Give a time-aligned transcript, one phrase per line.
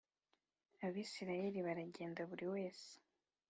[0.85, 2.89] Abisirayeli baragenda buri wese